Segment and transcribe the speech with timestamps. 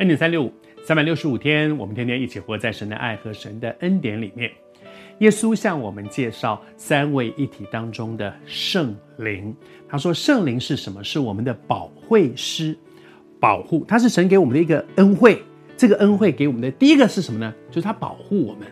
[0.00, 0.50] 恩典三六五，
[0.82, 4.50] 三百六十五天，我们天天一起活在神的爱和神的恩典里面。
[5.18, 9.54] 耶稣向我们介绍三位一体当中的圣灵。
[9.86, 11.04] 他说：“圣灵是什么？
[11.04, 12.74] 是我们的保惠师，
[13.38, 13.84] 保护。
[13.86, 15.42] 他是神给我们的一个恩惠。
[15.76, 17.52] 这个恩惠给我们的第一个是什么呢？
[17.68, 18.66] 就是他保护我们。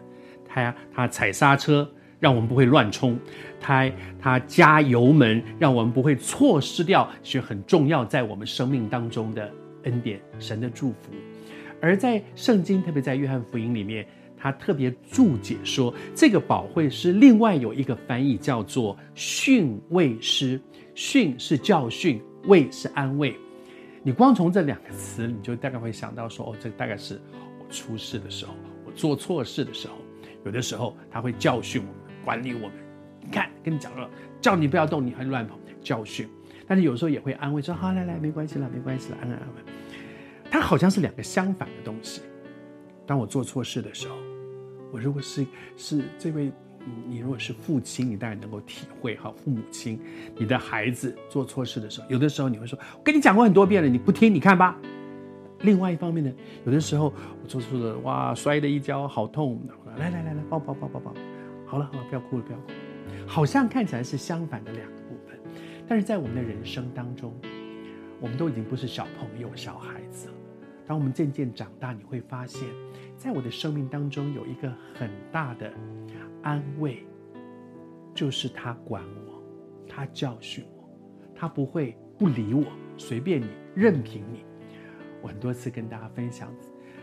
[0.48, 1.86] 他他踩刹车。”
[2.20, 3.16] 让我们不会乱冲，
[3.60, 3.88] 他
[4.20, 9.48] 他加油门，让我们不会错失掉是很重要在我们生命当中的
[9.88, 11.12] 恩典，神的祝福。
[11.80, 14.06] 而在圣经，特别在约翰福音里面，
[14.36, 20.60] 他特别注解说，这个保会师另外有一个翻译叫做训慰师，
[20.94, 23.34] 训是教训，慰是安慰。
[24.02, 27.20] 你光从这两个词，你就大概会想到说，哦，这大概是
[27.60, 29.94] 我出事的时候，我做错事的时候，
[30.44, 31.94] 有的时候他会教训我们。
[32.24, 32.72] 管理我们，
[33.22, 36.28] 你看，跟你讲了，叫你不要动，你还乱跑，教训。
[36.68, 39.72] 但是有时候也会安慰说：“好，来来，没关系了，没关系了，安安安慰。”
[40.50, 42.22] 它好像是两个相反的东西。
[43.06, 44.14] 当我做错事的时候，
[44.92, 45.46] 我如果是
[45.76, 46.52] 是这位，
[47.06, 49.32] 你如果是父亲，你当然能够体会哈。
[49.36, 49.98] 父母亲，
[50.36, 54.78] 你的孩子做错事的时候，有的时候你会说：“我跟你讲过很多遍了，你不听，你看吧。”
[55.62, 56.32] 另外一方面呢，
[56.64, 59.60] 有的时候我做错了，哇，摔了一跤，好痛。
[59.96, 61.14] 来来来来，抱抱抱抱抱。
[61.66, 62.74] 好了好了，不要哭了，不要哭了。
[63.26, 64.96] 好像看起来是相反的两个
[65.88, 67.34] 但是在我们的人生当中，
[68.20, 70.34] 我们都已经不是小朋友、小孩子了。
[70.86, 72.68] 当我们渐渐长大，你会发现，
[73.16, 75.72] 在我的生命当中有一个很大的
[76.42, 77.06] 安慰，
[78.14, 79.42] 就是他管我，
[79.88, 80.88] 他教训我，
[81.34, 82.64] 他不会不理我，
[82.96, 84.44] 随便你，任凭你。
[85.22, 86.52] 我很多次跟大家分享。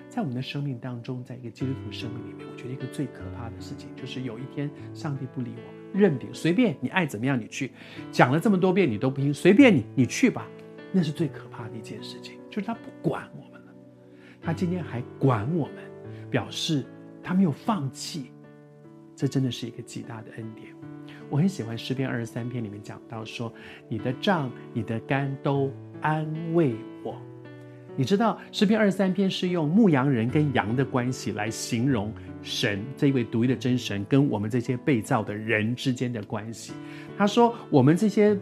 [0.08, 7.72] 在我们的生命当中，在一个基督徒生命里面，我觉得一个最可怕的事情，就是有一天上帝不理我，任凭随便你爱怎么样你去，
[8.11, 10.48] 讲了这么多遍你都不听，随便你你去吧，
[10.92, 13.73] 那是最可怕的一件事情，就是他不管我们了，
[14.42, 15.76] 他今天还管我们，
[16.30, 16.86] 表示
[17.23, 18.32] 他没有放弃，
[19.16, 20.73] 这真的是一个极大的恩典。
[21.30, 23.52] 我很喜欢诗篇二十三篇里面讲到说，
[23.89, 27.20] 你的杖、你的竿都安慰我。
[27.98, 36.73] 你知道诗篇二十三篇是用牧羊人跟羊的关系来形容神这一位独一的真神跟我们这些被造的人之间的关系。
[37.17, 38.38] 他说：“我们这些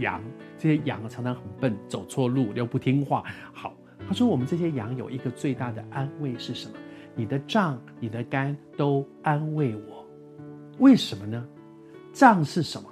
[0.00, 0.20] 羊，
[0.58, 3.22] 这些羊常常很笨，走错路又不听话。”
[3.54, 3.72] 好，
[4.08, 6.74] 他说：“我们这些羊有一个最大的安慰是什么？
[7.14, 10.04] 你的杖、你的竿都安慰我。
[10.78, 11.46] 为什么呢？
[12.12, 12.88] 杖是什么？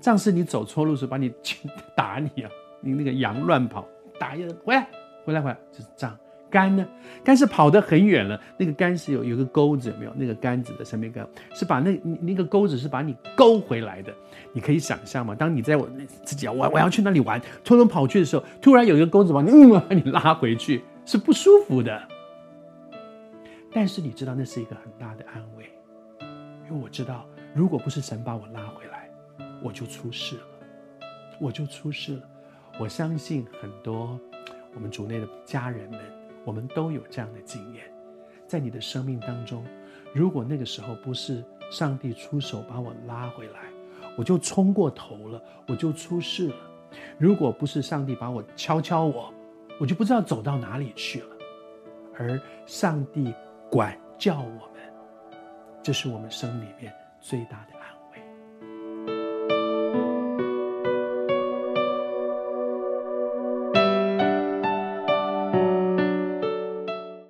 [0.00, 1.30] 杖是你走错路时把你
[1.94, 3.86] 打你啊，你那个羊乱跑，
[4.18, 4.88] 打一人回来。”
[5.26, 6.16] 回来回来，就是杖。
[6.48, 6.86] 竿呢？
[7.24, 10.12] 肝是跑得很远了，那个肝是有有个钩子，有没有？
[10.14, 14.14] 那个杆子的上面杆是把那那个钩子是把你勾回来的。
[14.52, 15.34] 你可以想象吗？
[15.34, 15.88] 当你在我
[16.24, 22.00] 自己我我要去那里玩，偷偷跑去的时候，突然有一个钩子把你嗯把你拉回去，是不舒服的。
[23.72, 25.68] 但是你知道那是一个很大的安慰，
[26.70, 29.10] 因为我知道，如果不是神把我拉回来，
[29.62, 30.42] 我就出事了，
[31.40, 32.22] 我就出事了。
[32.78, 34.18] 我相信很多。
[34.76, 35.98] 我们主内的家人们，
[36.44, 37.90] 我们都有这样的经验，
[38.46, 39.64] 在你的生命当中，
[40.14, 43.60] 如果那个时候不是上帝出手把我拉回来，
[44.18, 46.56] 我就冲过头了，我就出事了；
[47.18, 49.32] 如果不是上帝把我敲敲我，
[49.80, 51.36] 我就不知道走到哪里去了。
[52.18, 53.34] 而上帝
[53.70, 54.92] 管教我们，
[55.82, 57.75] 这是我们生里面最大的。